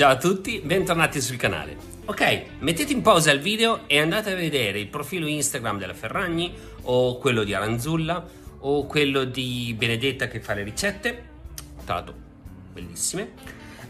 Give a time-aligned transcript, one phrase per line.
[0.00, 1.76] Ciao a tutti, bentornati sul canale.
[2.06, 6.54] Ok, mettete in pausa il video e andate a vedere il profilo Instagram della Ferragni
[6.84, 8.26] o quello di Aranzulla
[8.60, 11.24] o quello di Benedetta che fa le ricette.
[11.84, 12.14] Tra l'altro,
[12.72, 13.32] bellissime.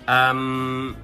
[0.09, 0.97] Um,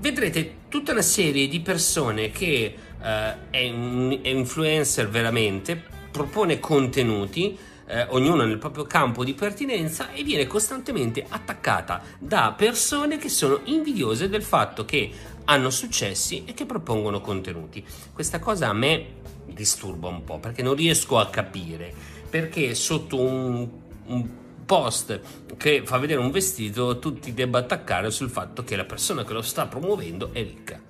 [0.00, 3.04] vedrete tutta una serie di persone che uh,
[3.50, 7.56] è un influencer veramente, propone contenuti
[7.86, 13.60] eh, ognuno nel proprio campo di pertinenza e viene costantemente attaccata da persone che sono
[13.64, 15.10] invidiose del fatto che
[15.44, 17.84] hanno successi e che propongono contenuti.
[18.12, 21.94] Questa cosa a me disturba un po' perché non riesco a capire
[22.28, 23.68] perché sotto un,
[24.06, 24.28] un
[24.66, 25.20] post
[25.56, 29.32] che fa vedere un vestito tu ti debba attaccare sul fatto che la persona che
[29.32, 30.80] lo sta promuovendo è ricca.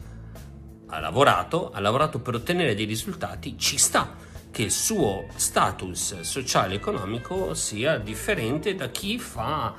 [0.89, 4.15] Ha lavorato, ha lavorato per ottenere dei risultati, ci sta
[4.57, 9.75] che il suo status sociale e economico sia differente da chi fa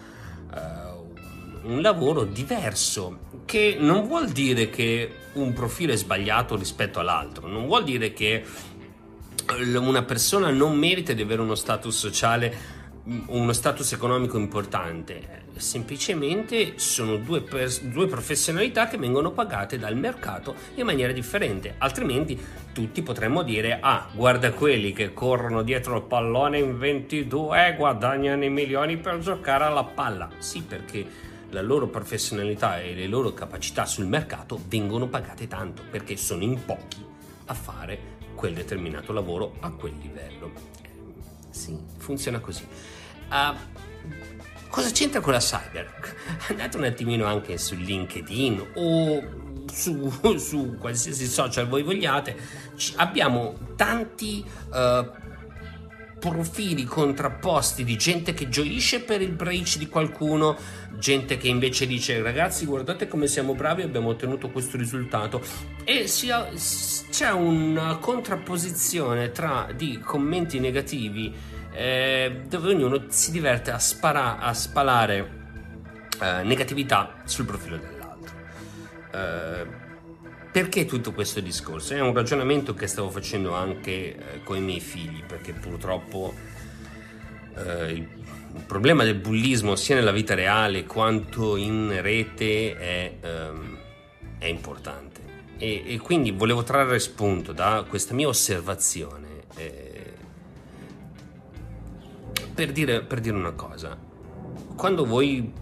[0.53, 7.47] uh, un lavoro diverso, che non vuol dire che un profilo è sbagliato rispetto all'altro,
[7.47, 8.45] non vuol dire che
[9.79, 12.55] una persona non merita di avere uno status sociale
[13.27, 20.55] uno status economico importante, semplicemente sono due, pers- due, professionalità che vengono pagate dal mercato
[20.75, 22.37] in maniera differente, altrimenti
[22.73, 28.49] tutti potremmo dire ah guarda quelli che corrono dietro il pallone in 22 guadagnano i
[28.49, 31.05] milioni per giocare alla palla, sì perché
[31.51, 36.65] la loro professionalità e le loro capacità sul mercato vengono pagate tanto perché sono in
[36.65, 37.05] pochi
[37.45, 40.51] a fare quel determinato lavoro a quel livello.
[41.49, 42.67] Sì, funziona così.
[43.29, 43.55] Uh,
[44.69, 45.93] cosa c'entra con la cyber?
[46.49, 52.35] Andate un attimino anche su LinkedIn o su, su qualsiasi social voi vogliate.
[52.75, 55.25] C- abbiamo tanti uh,
[56.19, 60.57] profili contrapposti di gente che gioisce per il breach di qualcuno,
[60.97, 65.41] gente che invece dice ragazzi guardate come siamo bravi abbiamo ottenuto questo risultato
[65.83, 66.49] e sia,
[67.11, 71.31] c'è una contrapposizione tra di commenti negativi
[71.71, 75.37] eh, dove ognuno si diverte a, spara- a spalare
[76.21, 78.35] eh, negatività sul profilo dell'altro.
[79.11, 79.85] Eh,
[80.51, 81.93] perché tutto questo discorso?
[81.93, 86.33] È un ragionamento che stavo facendo anche eh, con i miei figli, perché purtroppo
[87.55, 88.07] eh, il,
[88.55, 93.77] il, problema del bullismo sia nella vita reale quanto in rete è, ehm,
[94.39, 95.21] è importante.
[95.57, 99.96] E, e, quindi volevo trarre spunto da questa mia osservazione eh,
[102.57, 103.95] per dire, per dire una cosa,
[104.75, 105.53] quando voi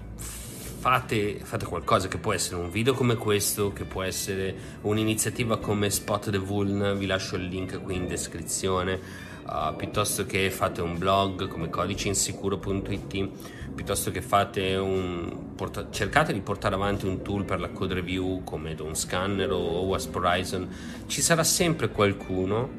[0.80, 5.90] fate, fate, qualcosa che può essere un video come questo, che può essere un'iniziativa come
[5.90, 8.98] Spot the Vuln, vi lascio il link qui in descrizione,
[9.46, 13.30] uh, piuttosto che fate un blog come codiceinsicuro.it,
[13.76, 18.42] piuttosto che fate un, porta, cercate di portare avanti un tool per la code review
[18.46, 20.66] come Dawn Scanner o Wasp Horizon,
[21.08, 22.70] ci sarà sempre qualcuno,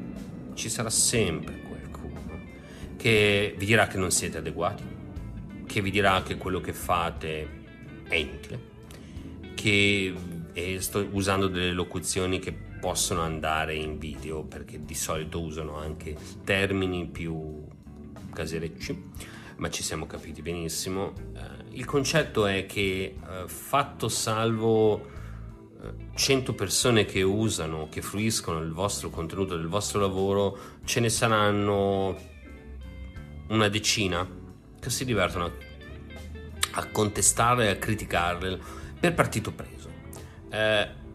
[0.55, 1.66] ci sarà sempre
[2.97, 4.83] che vi dirà che non siete adeguati,
[5.65, 7.47] che vi dirà che quello che fate
[8.07, 8.59] è inutile,
[9.55, 10.13] che
[10.53, 16.17] e sto usando delle locuzioni che possono andare in video perché di solito usano anche
[16.43, 17.63] termini più
[18.33, 19.11] caserecci,
[19.57, 21.13] ma ci siamo capiti benissimo.
[21.35, 25.15] Eh, il concetto è che eh, fatto salvo
[26.15, 32.17] 100 persone che usano, che fruiscono il vostro contenuto del vostro lavoro, ce ne saranno
[33.49, 34.27] una decina
[34.79, 35.51] che si divertono
[36.71, 38.59] a contestare e a criticarle
[38.99, 39.89] per partito preso.
[40.49, 41.05] Eh,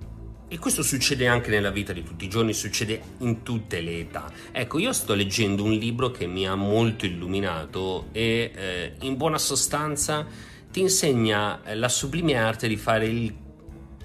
[0.48, 4.30] e questo succede anche nella vita di tutti i giorni, succede in tutte le età.
[4.50, 9.38] Ecco, io sto leggendo un libro che mi ha molto illuminato e eh, in buona
[9.38, 10.26] sostanza
[10.70, 13.34] ti insegna la sublime arte di fare il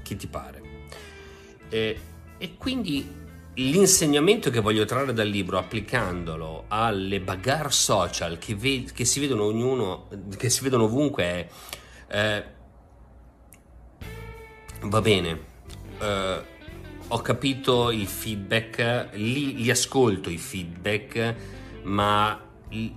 [0.02, 0.62] che ti pare.
[1.68, 2.00] Eh,
[2.38, 3.17] e quindi
[3.57, 9.44] l'insegnamento che voglio trarre dal libro applicandolo alle bagarre social che, ve- che si vedono
[9.44, 10.07] ognuno
[10.38, 11.48] che si vedono ovunque è
[12.09, 12.44] eh,
[14.81, 15.39] va bene
[16.00, 16.42] eh,
[17.07, 21.36] ho capito il feedback li, li, ascolto i feedback
[21.83, 22.39] ma
[22.69, 22.94] li,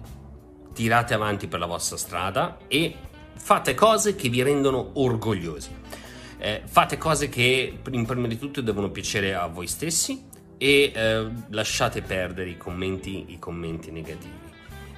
[0.72, 2.94] tirate avanti per la vostra strada e
[3.34, 5.78] fate cose che vi rendono orgogliosi.
[6.38, 10.28] Eh, fate cose che prima di tutto devono piacere a voi stessi
[10.62, 14.48] e eh, lasciate perdere i commenti, i commenti negativi.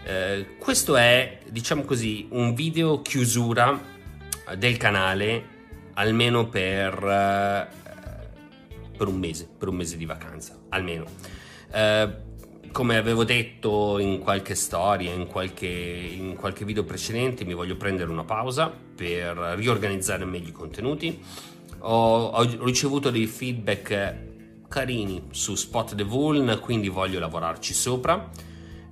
[0.04, 3.80] Eh, questo è, diciamo così, un video chiusura
[4.56, 5.44] del canale
[5.94, 7.68] almeno per, eh,
[8.96, 11.04] per un mese, per un mese di vacanza, almeno.
[11.70, 12.30] Eh,
[12.72, 18.10] come avevo detto in qualche storia, in qualche, in qualche video precedente, mi voglio prendere
[18.10, 21.22] una pausa per riorganizzare meglio i contenuti.
[21.84, 24.30] Ho, ho ricevuto dei feedback
[24.72, 28.30] carini su Spot the Vuln, quindi voglio lavorarci sopra.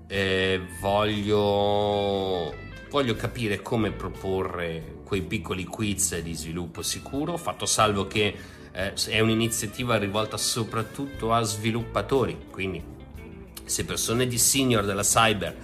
[0.06, 2.54] Eh, voglio,
[2.90, 8.36] voglio capire come proporre quei piccoli quiz di sviluppo sicuro, fatto salvo che
[8.72, 12.82] eh, è un'iniziativa rivolta soprattutto a sviluppatori, quindi
[13.64, 15.56] se persone di senior della cyber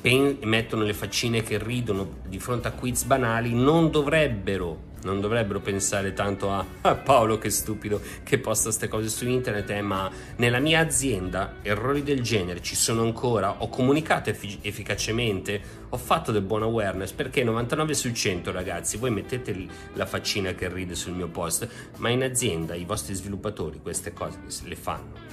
[0.00, 5.60] pen- mettono le faccine che ridono di fronte a quiz banali, non dovrebbero, non dovrebbero
[5.60, 10.10] pensare tanto a ah, Paolo che stupido che posta queste cose su internet, eh, ma
[10.36, 16.32] nella mia azienda errori del genere ci sono ancora, ho comunicato effic- efficacemente, ho fatto
[16.32, 17.12] del buon awareness?
[17.12, 22.08] Perché 99 su 100 ragazzi, voi mettete la faccina che ride sul mio post, ma
[22.10, 25.28] in azienda i vostri sviluppatori queste cose le fanno.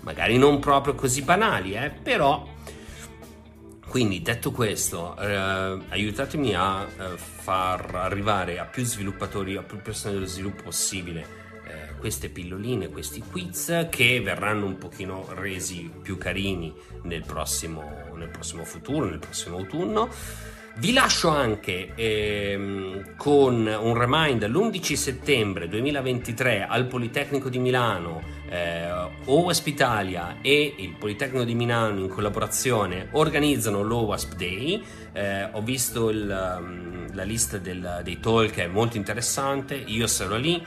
[0.00, 2.56] Magari non proprio così banali, eh, però
[3.88, 10.14] quindi detto questo, eh, aiutatemi a eh, far arrivare a più sviluppatori, a più persone
[10.14, 11.26] dello sviluppo possibile
[11.66, 18.28] eh, queste pilloline, questi quiz che verranno un pochino resi più carini nel prossimo, nel
[18.28, 20.08] prossimo futuro, nel prossimo autunno.
[20.78, 28.88] Vi lascio anche ehm, con un reminder l'11 settembre 2023 al Politecnico di Milano, eh,
[29.24, 34.80] OWASP Italia e il Politecnico di Milano in collaborazione organizzano l'OWASP Day.
[35.12, 40.36] Eh, ho visto il, um, la lista del, dei talk, è molto interessante, io sarò
[40.36, 40.64] lì,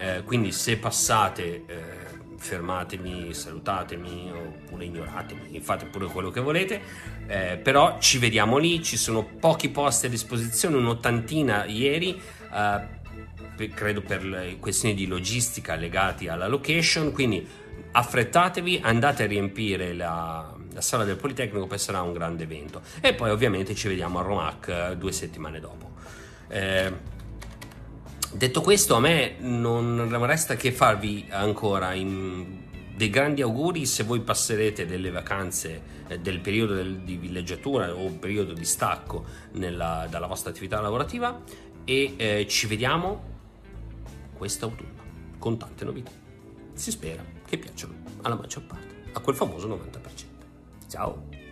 [0.00, 2.01] eh, quindi se passate eh,
[2.42, 6.80] fermatemi, salutatemi oppure ignoratemi, fate pure quello che volete,
[7.28, 12.20] eh, però ci vediamo lì, ci sono pochi posti a disposizione, un'ottantina ieri,
[12.52, 17.46] eh, credo per questioni di logistica legati alla location, quindi
[17.92, 22.82] affrettatevi, andate a riempire la, la sala del Politecnico, poi sarà un grande evento.
[23.00, 25.90] E poi ovviamente ci vediamo a Romac eh, due settimane dopo.
[26.48, 26.92] Eh,
[28.34, 34.86] Detto questo, a me non resta che farvi ancora dei grandi auguri se voi passerete
[34.86, 40.80] delle vacanze eh, del periodo di villeggiatura o periodo di stacco nella, dalla vostra attività
[40.80, 41.40] lavorativa
[41.84, 43.30] e eh, ci vediamo
[44.36, 45.00] quest'autunno
[45.38, 46.10] con tante novità.
[46.74, 50.88] Si spera che piacciono alla maggior parte, a quel famoso 90%.
[50.88, 51.40] Ciao!